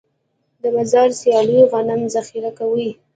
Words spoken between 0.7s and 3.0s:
مزار سیلو غنم ذخیره کوي.